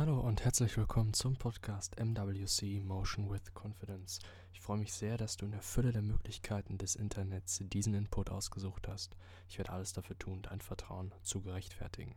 [0.00, 4.18] Hallo und herzlich willkommen zum Podcast MWC Motion with Confidence.
[4.54, 8.30] Ich freue mich sehr, dass du in der Fülle der Möglichkeiten des Internets diesen Input
[8.30, 9.14] ausgesucht hast.
[9.50, 12.14] Ich werde alles dafür tun, dein Vertrauen zu gerechtfertigen.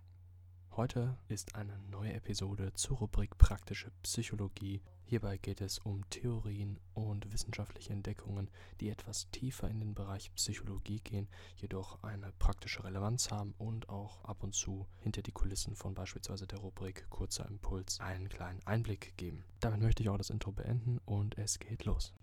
[0.75, 4.81] Heute ist eine neue Episode zur Rubrik Praktische Psychologie.
[5.05, 8.49] Hierbei geht es um Theorien und wissenschaftliche Entdeckungen,
[8.81, 11.27] die etwas tiefer in den Bereich Psychologie gehen,
[11.57, 16.47] jedoch eine praktische Relevanz haben und auch ab und zu hinter die Kulissen von beispielsweise
[16.47, 19.43] der Rubrik Kurzer Impuls einen kleinen Einblick geben.
[19.59, 22.15] Damit möchte ich auch das Intro beenden und es geht los.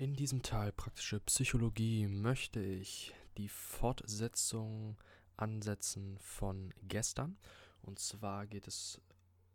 [0.00, 4.96] In diesem Teil praktische Psychologie möchte ich die Fortsetzung
[5.36, 7.36] ansetzen von gestern.
[7.82, 8.98] Und zwar geht es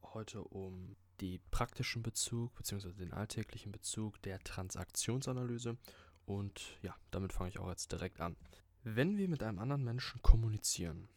[0.04, 2.94] heute um den praktischen Bezug bzw.
[2.94, 5.80] den alltäglichen Bezug der Transaktionsanalyse.
[6.28, 8.36] Und ja, damit fange ich auch jetzt direkt an.
[8.84, 11.08] Wenn wir mit einem anderen Menschen kommunizieren,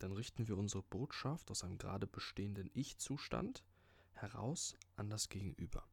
[0.00, 3.62] dann richten wir unsere Botschaft aus einem gerade bestehenden Ich-Zustand
[4.14, 5.86] heraus an das Gegenüber.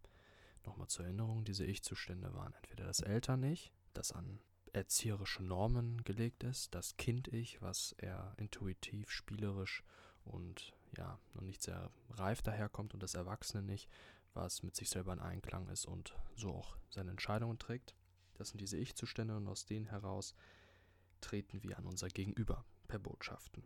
[0.65, 4.39] Nochmal zur Erinnerung, diese Ich-Zustände waren entweder das Eltern-Ich, das an
[4.73, 9.83] erzieherische Normen gelegt ist, das Kind-Ich, was eher intuitiv, spielerisch
[10.23, 13.89] und ja, noch nicht sehr reif daherkommt und das Erwachsene-Ich,
[14.33, 17.95] was mit sich selber in Einklang ist und so auch seine Entscheidungen trägt.
[18.35, 20.35] Das sind diese Ich-Zustände und aus denen heraus
[21.19, 23.63] treten wir an unser Gegenüber per Botschaften.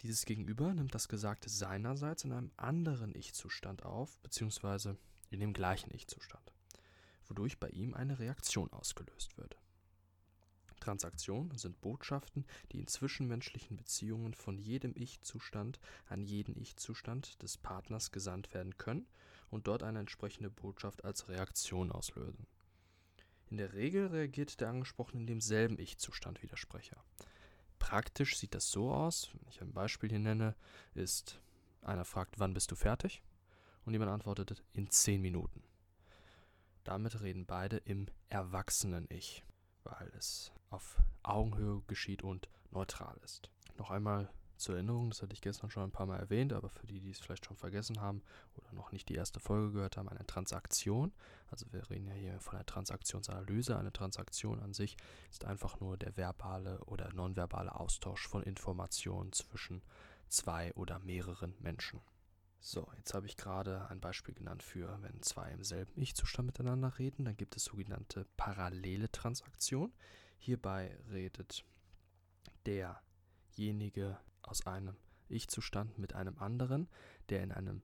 [0.00, 4.96] Dieses Gegenüber nimmt das Gesagte seinerseits in einem anderen Ich-Zustand auf, beziehungsweise
[5.32, 6.52] in dem gleichen Ich-Zustand,
[7.26, 9.58] wodurch bei ihm eine Reaktion ausgelöst wird.
[10.82, 18.10] Transaktionen sind Botschaften, die in zwischenmenschlichen Beziehungen von jedem Ich-Zustand an jeden Ich-Zustand des Partners
[18.10, 19.06] gesandt werden können
[19.48, 22.48] und dort eine entsprechende Botschaft als Reaktion auslösen.
[23.48, 27.04] In der Regel reagiert der Angesprochene in demselben Ich-Zustand wie der Sprecher.
[27.78, 30.56] Praktisch sieht das so aus, wenn ich ein Beispiel hier nenne,
[30.94, 31.40] ist
[31.82, 33.22] einer fragt, wann bist du fertig?
[33.84, 35.62] Und jemand antwortet in 10 Minuten.
[36.84, 39.44] Damit reden beide im Erwachsenen-Ich,
[39.84, 43.50] weil es auf Augenhöhe geschieht und neutral ist.
[43.76, 46.86] Noch einmal zur Erinnerung, das hatte ich gestern schon ein paar Mal erwähnt, aber für
[46.86, 48.22] die, die es vielleicht schon vergessen haben
[48.54, 51.12] oder noch nicht die erste Folge gehört haben, eine Transaktion,
[51.50, 54.96] also wir reden ja hier von einer Transaktionsanalyse, eine Transaktion an sich
[55.30, 59.82] ist einfach nur der verbale oder nonverbale Austausch von Informationen zwischen
[60.28, 62.00] zwei oder mehreren Menschen.
[62.64, 66.96] So, jetzt habe ich gerade ein Beispiel genannt für, wenn zwei im selben Ich-Zustand miteinander
[66.96, 69.92] reden, dann gibt es sogenannte parallele Transaktion.
[70.38, 71.64] Hierbei redet
[72.64, 74.96] derjenige aus einem
[75.28, 76.88] Ich-Zustand mit einem anderen,
[77.30, 77.82] der in einem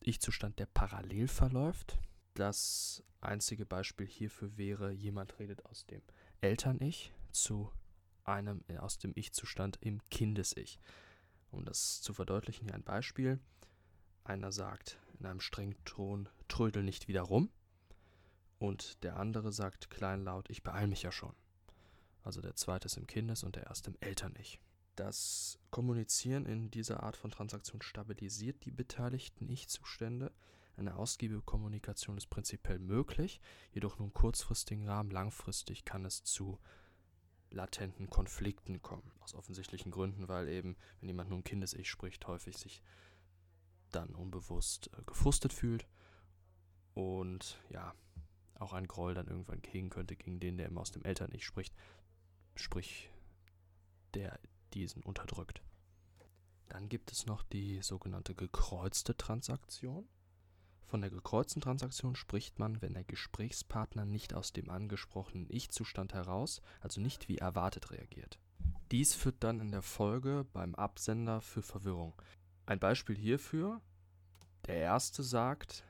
[0.00, 1.96] Ich-Zustand, der parallel verläuft.
[2.34, 6.02] Das einzige Beispiel hierfür wäre, jemand redet aus dem
[6.42, 7.72] Eltern-Ich zu
[8.24, 10.78] einem äh, aus dem Ich-Zustand im Kindes-Ich.
[11.50, 13.40] Um das zu verdeutlichen, hier ein Beispiel.
[14.28, 17.48] Einer sagt in einem strengen Ton, trödel nicht wieder rum.
[18.58, 21.34] Und der andere sagt kleinlaut, ich beeil mich ja schon.
[22.22, 24.60] Also der zweite ist im Kindes- und der erste im Eltern-Ich.
[24.96, 30.30] Das Kommunizieren in dieser Art von Transaktion stabilisiert die beteiligten Ich-Zustände.
[30.76, 33.40] Eine ausgiebige Kommunikation ist prinzipiell möglich,
[33.72, 35.10] jedoch nur im kurzfristigen Rahmen.
[35.10, 36.58] Langfristig kann es zu
[37.50, 39.10] latenten Konflikten kommen.
[39.20, 42.82] Aus offensichtlichen Gründen, weil eben, wenn jemand nur im Kindes-Ich spricht, häufig sich
[43.90, 45.86] dann unbewusst äh, gefrustet fühlt
[46.94, 47.94] und ja,
[48.54, 51.44] auch ein Groll dann irgendwann gehen könnte gegen den, der immer aus dem Eltern nicht
[51.44, 51.74] spricht,
[52.54, 53.10] sprich,
[54.14, 54.38] der
[54.74, 55.62] diesen unterdrückt.
[56.68, 60.06] Dann gibt es noch die sogenannte gekreuzte Transaktion.
[60.84, 66.62] Von der gekreuzten Transaktion spricht man, wenn der Gesprächspartner nicht aus dem angesprochenen Ich-Zustand heraus,
[66.80, 68.38] also nicht wie erwartet reagiert.
[68.90, 72.14] Dies führt dann in der Folge beim Absender für Verwirrung.
[72.68, 73.80] Ein Beispiel hierfür,
[74.66, 75.84] der erste sagt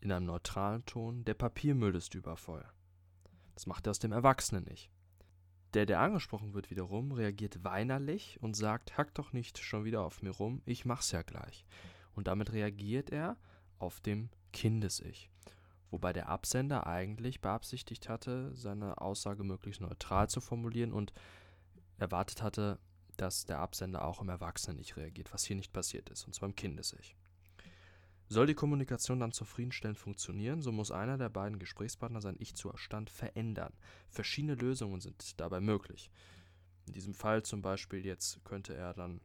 [0.00, 2.64] in einem neutralen Ton, der Papiermüll ist übervoll.
[3.56, 4.92] Das macht er aus dem Erwachsenen nicht.
[5.74, 10.22] Der, der angesprochen wird wiederum, reagiert weinerlich und sagt, hack doch nicht schon wieder auf
[10.22, 11.66] mir rum, ich mach's ja gleich.
[12.12, 13.36] Und damit reagiert er
[13.80, 15.32] auf dem Kindes-Ich.
[15.90, 21.12] Wobei der Absender eigentlich beabsichtigt hatte, seine Aussage möglichst neutral zu formulieren und
[21.98, 22.78] erwartet hatte,
[23.20, 26.56] dass der Absender auch im Erwachsenen-Ich reagiert, was hier nicht passiert ist, und zwar im
[26.56, 27.16] Kindes-Ich.
[28.28, 33.72] Soll die Kommunikation dann zufriedenstellend funktionieren, so muss einer der beiden Gesprächspartner sein Ich-Zustand verändern.
[34.08, 36.10] Verschiedene Lösungen sind dabei möglich.
[36.86, 39.20] In diesem Fall zum Beispiel jetzt könnte er dann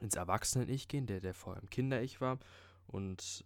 [0.00, 2.38] ins Erwachsenen-Ich gehen, der, der vorher im Kinder-Ich war,
[2.86, 3.44] und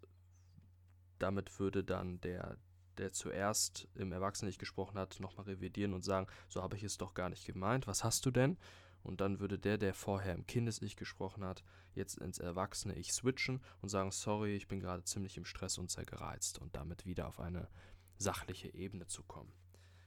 [1.19, 2.59] damit würde dann der
[2.99, 7.13] der zuerst im Erwachsenen-Ich gesprochen hat, nochmal revidieren und sagen, so habe ich es doch
[7.15, 8.57] gar nicht gemeint, was hast du denn?
[9.05, 11.63] Und dann würde der, der vorher im Kindes-Ich gesprochen hat,
[11.95, 16.07] jetzt ins Erwachsene-Ich switchen und sagen, sorry, ich bin gerade ziemlich im Stress und sehr
[16.07, 17.69] gereizt und damit wieder auf eine
[18.17, 19.53] sachliche Ebene zu kommen.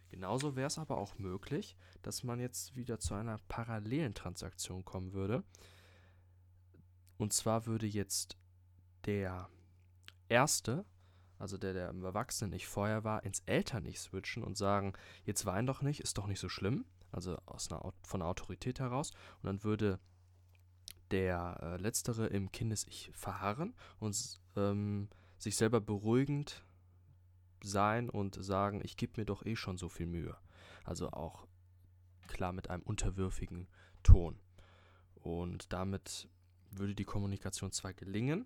[0.09, 5.13] Genauso wäre es aber auch möglich, dass man jetzt wieder zu einer parallelen Transaktion kommen
[5.13, 5.43] würde.
[7.17, 8.35] Und zwar würde jetzt
[9.05, 9.47] der
[10.27, 10.85] Erste,
[11.37, 14.93] also der, der im Erwachsenen-Ich vorher war, ins Eltern-Ich switchen und sagen,
[15.23, 16.85] jetzt wein doch nicht, ist doch nicht so schlimm.
[17.11, 19.11] Also aus einer, von der Autorität heraus.
[19.41, 19.99] Und dann würde
[21.11, 26.63] der äh, Letztere im Kindes-Ich verharren und ähm, sich selber beruhigend
[27.63, 30.35] sein und sagen, ich gebe mir doch eh schon so viel Mühe.
[30.83, 31.47] Also auch
[32.27, 33.67] klar mit einem unterwürfigen
[34.03, 34.39] Ton.
[35.15, 36.29] Und damit
[36.71, 38.45] würde die Kommunikation zwar gelingen,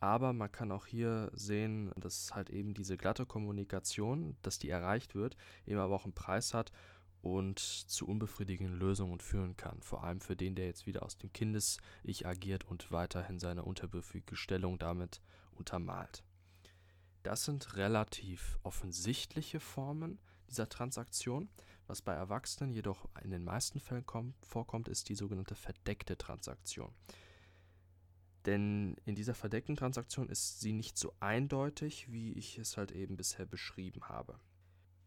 [0.00, 5.14] aber man kann auch hier sehen, dass halt eben diese glatte Kommunikation, dass die erreicht
[5.14, 5.36] wird,
[5.66, 6.72] eben aber auch einen Preis hat
[7.24, 9.80] und zu unbefriedigenden Lösungen führen kann.
[9.80, 14.36] Vor allem für den, der jetzt wieder aus dem Kindes-Ich agiert und weiterhin seine unterwürfige
[14.36, 15.22] Stellung damit
[15.52, 16.22] untermalt.
[17.22, 20.18] Das sind relativ offensichtliche Formen
[20.50, 21.48] dieser Transaktion.
[21.86, 26.92] Was bei Erwachsenen jedoch in den meisten Fällen kommt, vorkommt, ist die sogenannte verdeckte Transaktion.
[28.44, 33.16] Denn in dieser verdeckten Transaktion ist sie nicht so eindeutig, wie ich es halt eben
[33.16, 34.38] bisher beschrieben habe.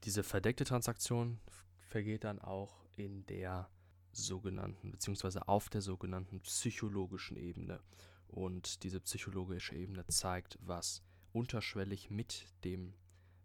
[0.04, 1.40] Diese verdeckte Transaktion
[1.88, 3.70] vergeht dann auch in der
[4.12, 7.80] sogenannten, beziehungsweise auf der sogenannten psychologischen Ebene.
[8.28, 11.02] Und diese psychologische Ebene zeigt, was
[11.32, 12.94] unterschwellig mit dem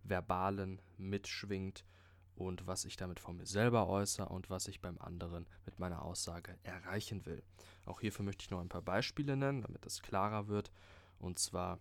[0.03, 1.85] Verbalen mitschwingt
[2.35, 6.03] und was ich damit von mir selber äußere und was ich beim anderen mit meiner
[6.03, 7.43] Aussage erreichen will.
[7.85, 10.73] Auch hierfür möchte ich noch ein paar Beispiele nennen, damit es klarer wird.
[11.19, 11.79] Und zwar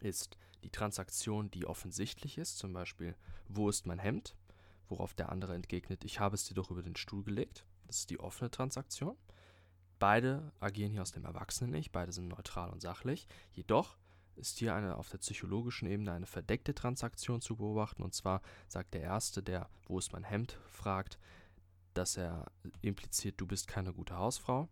[0.00, 3.14] ist die Transaktion, die offensichtlich ist, zum Beispiel,
[3.48, 4.34] wo ist mein Hemd?
[4.92, 7.64] Worauf der andere entgegnet, ich habe es dir doch über den Stuhl gelegt.
[7.86, 9.16] Das ist die offene Transaktion.
[9.98, 13.26] Beide agieren hier aus dem Erwachsenen-Ich, beide sind neutral und sachlich.
[13.52, 13.96] Jedoch
[14.36, 18.02] ist hier eine auf der psychologischen Ebene eine verdeckte Transaktion zu beobachten.
[18.02, 20.58] Und zwar sagt der Erste, der Wo ist mein Hemd?
[20.66, 21.18] fragt,
[21.94, 22.52] dass er
[22.82, 24.68] impliziert, du bist keine gute Hausfrau,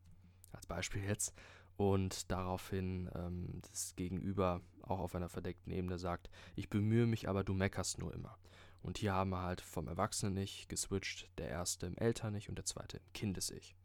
[0.52, 1.32] als Beispiel jetzt,
[1.78, 7.42] und daraufhin ähm, das Gegenüber auch auf einer verdeckten Ebene sagt, ich bemühe mich, aber
[7.42, 8.36] du meckerst nur immer.
[8.82, 12.96] Und hier haben wir halt vom Erwachsenen-Ich geswitcht, der Erste im Eltern-Ich und der Zweite
[12.96, 13.76] im Kindes-Ich.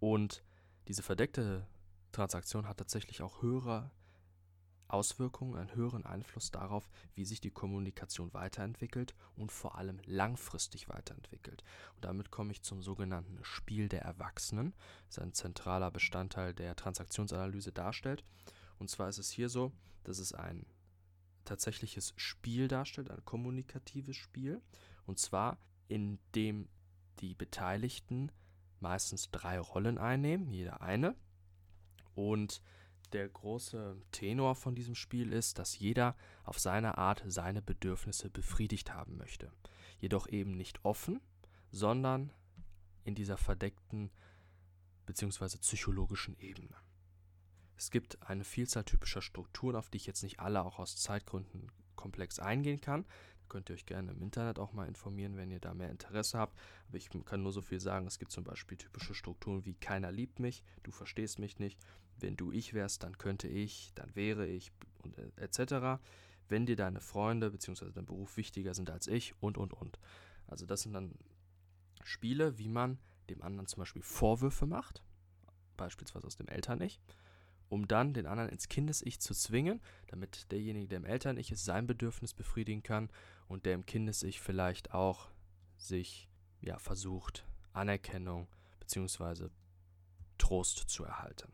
[0.00, 0.44] Und
[0.88, 1.66] diese verdeckte
[2.12, 3.90] Transaktion hat tatsächlich auch höhere
[4.88, 11.62] Auswirkungen, einen höheren Einfluss darauf, wie sich die Kommunikation weiterentwickelt und vor allem langfristig weiterentwickelt.
[11.94, 14.74] Und damit komme ich zum sogenannten Spiel der Erwachsenen,
[15.06, 18.24] das ein zentraler Bestandteil der Transaktionsanalyse darstellt.
[18.78, 19.72] Und zwar ist es hier so,
[20.04, 20.66] dass es ein
[21.44, 24.60] tatsächliches Spiel darstellt, ein kommunikatives Spiel.
[25.06, 25.58] Und zwar,
[25.88, 26.68] in dem
[27.20, 28.32] die Beteiligten
[28.80, 31.14] meistens drei Rollen einnehmen, jeder eine.
[32.14, 32.62] Und
[33.12, 38.94] der große Tenor von diesem Spiel ist, dass jeder auf seine Art seine Bedürfnisse befriedigt
[38.94, 39.52] haben möchte.
[39.98, 41.20] Jedoch eben nicht offen,
[41.70, 42.32] sondern
[43.04, 44.10] in dieser verdeckten
[45.06, 45.58] bzw.
[45.58, 46.76] psychologischen Ebene.
[47.80, 51.72] Es gibt eine Vielzahl typischer Strukturen, auf die ich jetzt nicht alle auch aus Zeitgründen
[51.96, 53.04] komplex eingehen kann.
[53.04, 56.38] Da könnt ihr euch gerne im Internet auch mal informieren, wenn ihr da mehr Interesse
[56.38, 56.58] habt.
[56.88, 60.12] Aber ich kann nur so viel sagen, es gibt zum Beispiel typische Strukturen wie keiner
[60.12, 61.80] liebt mich, du verstehst mich nicht,
[62.18, 66.02] wenn du ich wärst, dann könnte ich, dann wäre ich und äh, etc.
[66.50, 67.92] Wenn dir deine Freunde bzw.
[67.94, 69.98] dein Beruf wichtiger sind als ich und und und.
[70.46, 71.14] Also das sind dann
[72.04, 72.98] Spiele, wie man
[73.30, 75.02] dem anderen zum Beispiel Vorwürfe macht,
[75.78, 77.00] beispielsweise aus dem Eltern-Ich,
[77.70, 81.86] um dann den anderen ins Kindes-Ich zu zwingen, damit derjenige, der im Eltern-Ich ist, sein
[81.86, 83.08] Bedürfnis befriedigen kann
[83.48, 85.30] und der im Kindes-Ich vielleicht auch
[85.78, 86.28] sich
[86.60, 88.48] ja, versucht, Anerkennung
[88.80, 89.48] bzw.
[90.36, 91.52] Trost zu erhalten.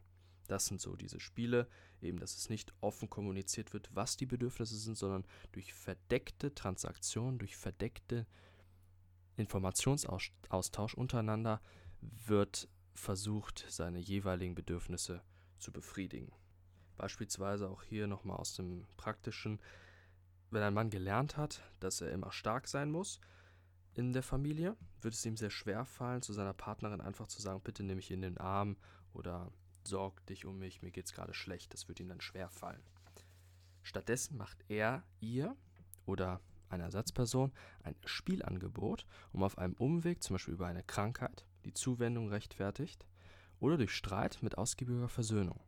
[0.49, 1.69] Das sind so diese Spiele,
[2.01, 7.39] eben dass es nicht offen kommuniziert wird, was die Bedürfnisse sind, sondern durch verdeckte Transaktionen,
[7.39, 8.27] durch verdeckte
[9.37, 11.61] Informationsaustausch untereinander
[12.01, 15.23] wird versucht, seine jeweiligen Bedürfnisse
[15.59, 16.33] zu befriedigen.
[16.97, 19.61] Beispielsweise auch hier nochmal aus dem praktischen,
[20.51, 23.21] wenn ein Mann gelernt hat, dass er immer stark sein muss
[23.95, 27.61] in der Familie, wird es ihm sehr schwer fallen, zu seiner Partnerin einfach zu sagen,
[27.63, 28.77] bitte nehme mich in den Arm
[29.13, 29.51] oder
[29.85, 31.73] sorg dich um mich, mir geht's gerade schlecht.
[31.73, 32.83] Das wird ihm dann schwer fallen.
[33.83, 35.57] Stattdessen macht er ihr
[36.05, 37.53] oder einer Ersatzperson
[37.85, 43.07] ein Spielangebot, um auf einem Umweg, zum Beispiel über eine Krankheit, die Zuwendung rechtfertigt
[43.61, 45.61] oder durch Streit mit ausgiebiger Versöhnung,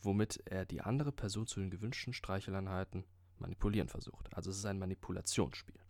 [0.00, 3.04] womit er die andere Person zu den gewünschten Streicheleinheiten
[3.38, 4.32] manipulieren versucht.
[4.34, 5.80] Also es ist ein Manipulationsspiel.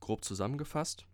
[0.00, 1.06] Grob zusammengefasst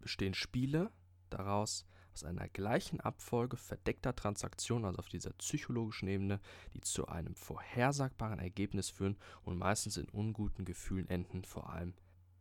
[0.00, 0.90] bestehen Spiele
[1.30, 6.40] daraus aus einer gleichen Abfolge verdeckter Transaktionen, also auf dieser psychologischen Ebene,
[6.72, 11.94] die zu einem vorhersagbaren Ergebnis führen und meistens in unguten Gefühlen enden, vor allem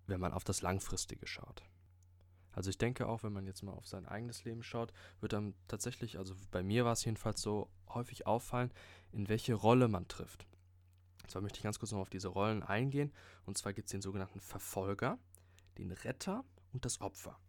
[0.06, 1.64] wenn man auf das Langfristige schaut.
[2.54, 5.54] Also ich denke auch, wenn man jetzt mal auf sein eigenes Leben schaut, wird dann
[5.68, 8.72] tatsächlich, also bei mir war es jedenfalls so, häufig auffallen,
[9.12, 10.46] in welche Rolle man trifft.
[11.28, 13.12] Zwar möchte ich ganz kurz noch auf diese Rollen eingehen.
[13.46, 15.18] Und zwar gibt es den sogenannten Verfolger,
[15.78, 16.44] den Retter
[16.74, 17.40] und das Opfer.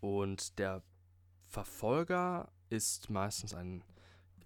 [0.00, 0.82] Und der
[1.46, 3.82] Verfolger ist meistens ein,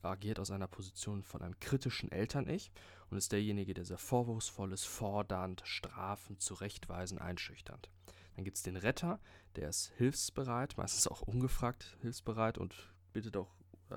[0.02, 2.72] agiert aus einer Position von einem kritischen Eltern-Ich
[3.10, 7.90] und ist derjenige, der sehr vorwurfsvoll ist, fordernd, strafend, zurechtweisend, einschüchternd.
[8.34, 9.20] Dann gibt es den Retter,
[9.56, 12.74] der ist hilfsbereit, meistens auch ungefragt hilfsbereit und
[13.12, 13.54] bittet auch,
[13.90, 13.96] äh,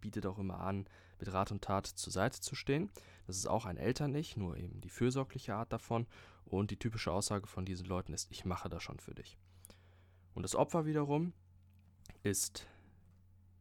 [0.00, 0.86] bietet auch immer an,
[1.18, 2.90] mit Rat und Tat zur Seite zu stehen.
[3.26, 6.06] Das ist auch ein Eltern-Ich, nur eben die fürsorgliche Art davon.
[6.44, 9.36] Und die typische Aussage von diesen Leuten ist, ich mache das schon für dich.
[10.34, 11.32] Und das Opfer wiederum
[12.22, 12.66] ist,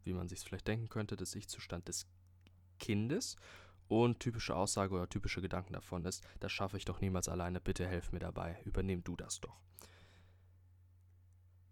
[0.03, 2.07] wie man sich vielleicht denken könnte, der Ich-Zustand des
[2.79, 3.35] Kindes.
[3.87, 7.87] Und typische Aussage oder typische Gedanken davon ist, das schaffe ich doch niemals alleine, bitte
[7.87, 9.61] helf mir dabei, übernehm du das doch.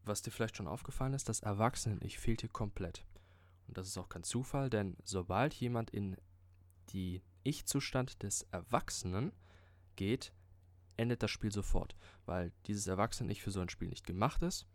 [0.04, 3.06] Was dir vielleicht schon aufgefallen ist, das Erwachsenen-Ich fehlt hier komplett.
[3.68, 6.16] Und das ist auch kein Zufall, denn sobald jemand in
[6.90, 9.34] die Ich-Zustand des Erwachsenen
[9.96, 10.32] geht,
[10.98, 11.96] endet das Spiel sofort,
[12.26, 14.68] weil dieses Erwachsenen-Ich für so ein Spiel nicht gemacht ist,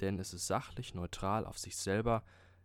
[0.00, 2.24] denn es ist sachlich, neutral, auf sich selber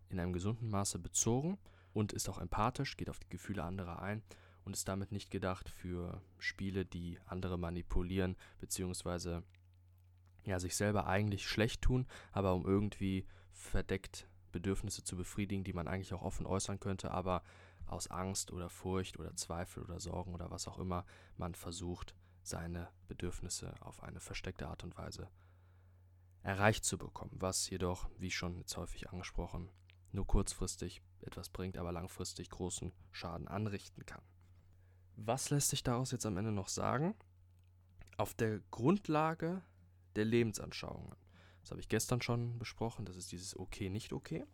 [0.09, 1.59] in einem gesunden Maße bezogen
[1.93, 4.23] und ist auch empathisch, geht auf die Gefühle anderer ein
[4.65, 9.43] und ist damit nicht gedacht für Spiele, die andere manipulieren, beziehungsweise
[10.45, 15.87] ja, sich selber eigentlich schlecht tun, aber um irgendwie verdeckt Bedürfnisse zu befriedigen, die man
[15.87, 17.43] eigentlich auch offen äußern könnte, aber
[17.85, 21.05] aus Angst oder Furcht oder Zweifel oder Sorgen oder was auch immer
[21.37, 25.29] man versucht, seine Bedürfnisse auf eine versteckte Art und Weise
[26.43, 29.69] erreicht zu bekommen, was jedoch, wie schon jetzt häufig angesprochen,
[30.11, 34.23] nur kurzfristig etwas bringt, aber langfristig großen Schaden anrichten kann.
[35.15, 37.15] Was lässt sich daraus jetzt am Ende noch sagen?
[38.17, 39.61] Auf der Grundlage
[40.15, 41.15] der Lebensanschauungen
[41.63, 44.45] das habe ich gestern schon besprochen, das ist dieses Okay, nicht okay,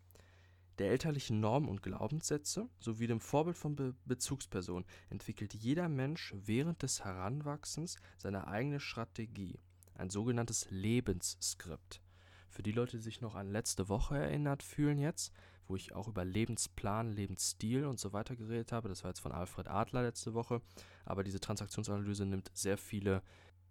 [0.78, 6.82] der elterlichen Normen und Glaubenssätze sowie dem Vorbild von Be Bezugspersonen entwickelt jeder Mensch während
[6.82, 9.58] des Heranwachsens seine eigene Strategie,
[9.94, 12.00] ein sogenanntes Lebensskript.
[12.48, 15.32] Für die Leute, die sich noch an letzte Woche erinnert fühlen jetzt,
[15.70, 19.32] wo ich auch über Lebensplan, Lebensstil und so weiter geredet habe, das war jetzt von
[19.32, 20.60] Alfred Adler letzte Woche,
[21.04, 23.22] aber diese Transaktionsanalyse nimmt sehr viele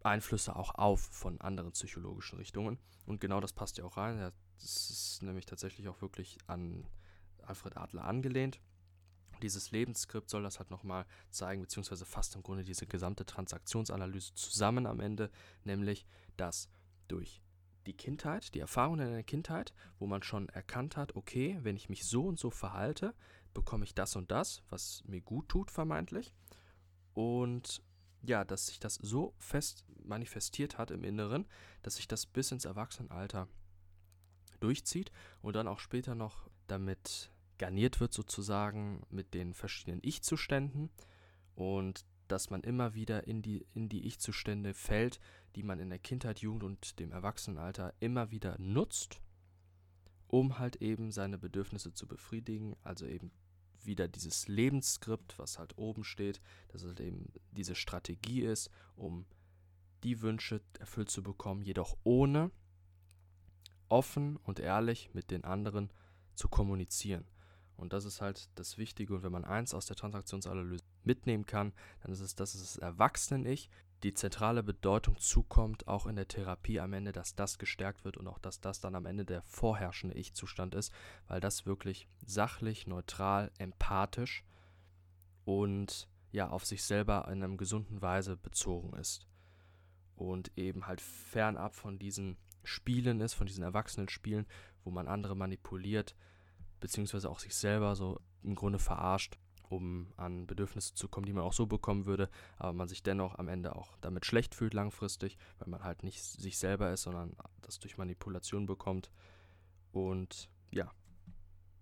[0.01, 2.79] Einflüsse auch auf von anderen psychologischen Richtungen.
[3.05, 4.17] Und genau das passt ja auch rein.
[4.17, 6.87] Das ist nämlich tatsächlich auch wirklich an
[7.41, 8.61] Alfred Adler angelehnt.
[9.41, 14.85] Dieses Lebensskript soll das halt nochmal zeigen, beziehungsweise fasst im Grunde diese gesamte Transaktionsanalyse zusammen
[14.85, 15.29] am Ende,
[15.65, 16.05] nämlich
[16.37, 16.69] dass
[17.09, 17.41] durch
[17.89, 21.89] die Kindheit, die Erfahrungen in der Kindheit, wo man schon erkannt hat, okay, wenn ich
[21.89, 23.15] mich so und so verhalte,
[23.55, 26.31] bekomme ich das und das, was mir gut tut, vermeintlich.
[27.13, 27.81] Und
[28.21, 31.47] ja, dass sich das so fest manifestiert hat im Inneren,
[31.81, 33.47] dass sich das bis ins Erwachsenenalter
[34.59, 40.91] durchzieht und dann auch später noch damit garniert wird sozusagen mit den verschiedenen Ich-Zuständen
[41.55, 45.19] und dass man immer wieder in die, in die Ich-Zustände fällt,
[45.55, 49.21] die man in der Kindheit, Jugend und dem Erwachsenenalter immer wieder nutzt,
[50.27, 53.31] um halt eben seine Bedürfnisse zu befriedigen, also eben
[53.83, 59.25] wieder dieses Lebensskript, was halt oben steht, dass es halt eben diese Strategie ist, um
[60.03, 62.51] die Wünsche erfüllt zu bekommen, jedoch ohne
[63.89, 65.91] offen und ehrlich mit den anderen
[66.35, 67.25] zu kommunizieren.
[67.75, 69.15] Und das ist halt das Wichtige.
[69.15, 73.69] Und wenn man eins aus der Transaktionsanalyse mitnehmen kann, dann ist es, dass das Erwachsenen-Ich
[74.03, 78.27] die zentrale Bedeutung zukommt, auch in der Therapie am Ende, dass das gestärkt wird und
[78.27, 80.93] auch, dass das dann am Ende der vorherrschende Ich-Zustand ist,
[81.27, 84.43] weil das wirklich sachlich, neutral, empathisch
[85.43, 89.27] und ja, auf sich selber in einer gesunden Weise bezogen ist.
[90.15, 94.45] Und eben halt fernab von diesen Spielen ist, von diesen Erwachsenen-Spielen,
[94.83, 96.15] wo man andere manipuliert,
[96.79, 99.37] beziehungsweise auch sich selber so im Grunde verarscht
[99.69, 103.37] um an Bedürfnisse zu kommen, die man auch so bekommen würde, aber man sich dennoch
[103.37, 107.35] am Ende auch damit schlecht fühlt langfristig, weil man halt nicht sich selber ist, sondern
[107.61, 109.11] das durch Manipulation bekommt.
[109.91, 110.91] Und ja,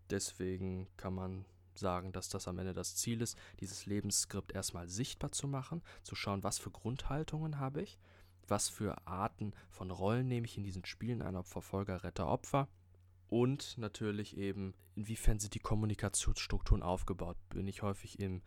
[0.09, 5.31] deswegen kann man sagen, dass das am Ende das Ziel ist, dieses Lebensskript erstmal sichtbar
[5.31, 7.99] zu machen, zu schauen, was für Grundhaltungen habe ich,
[8.47, 12.67] was für Arten von Rollen nehme ich in diesen Spielen ein, ob Verfolger, Retter, Opfer
[13.29, 17.37] und natürlich eben, inwiefern sind die Kommunikationsstrukturen aufgebaut?
[17.49, 18.41] Bin ich häufig im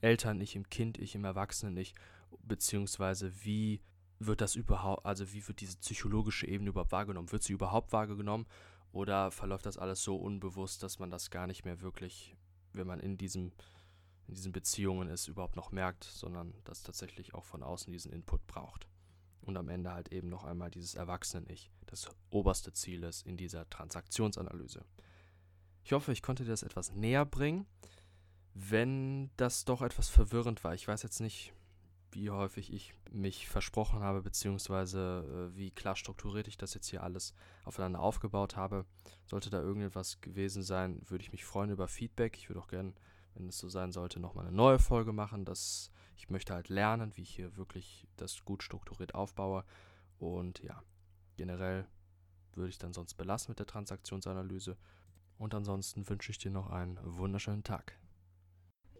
[0.00, 1.94] Eltern-Ich, im Kind-Ich, im Erwachsenen-Ich
[2.42, 3.80] beziehungsweise wie
[4.18, 7.32] wird das überhaupt, also wie wird diese psychologische Ebene überhaupt wahrgenommen?
[7.32, 8.46] Wird sie überhaupt wahrgenommen
[8.92, 12.36] oder verläuft das alles so unbewusst, dass man das gar nicht mehr wirklich,
[12.72, 13.52] wenn man in diesem
[14.30, 18.46] in diesen Beziehungen ist, überhaupt noch merkt, sondern dass tatsächlich auch von außen diesen Input
[18.46, 18.86] braucht.
[19.42, 23.68] Und am Ende halt eben noch einmal dieses Erwachsenen-Ich, das oberste Ziel ist in dieser
[23.68, 24.84] Transaktionsanalyse.
[25.82, 27.66] Ich hoffe, ich konnte dir das etwas näher bringen.
[28.54, 31.54] Wenn das doch etwas verwirrend war, ich weiß jetzt nicht,
[32.12, 37.02] wie häufig ich mich versprochen habe, beziehungsweise äh, wie klar strukturiert ich das jetzt hier
[37.02, 38.84] alles aufeinander aufgebaut habe.
[39.26, 42.36] Sollte da irgendetwas gewesen sein, würde ich mich freuen über Feedback.
[42.36, 42.92] Ich würde auch gerne,
[43.34, 45.44] wenn es so sein sollte, nochmal eine neue Folge machen.
[45.44, 49.64] Das, ich möchte halt lernen, wie ich hier wirklich das gut strukturiert aufbaue.
[50.18, 50.82] Und ja,
[51.38, 51.86] generell
[52.52, 54.76] würde ich dann sonst belassen mit der Transaktionsanalyse.
[55.38, 57.98] Und ansonsten wünsche ich dir noch einen wunderschönen Tag.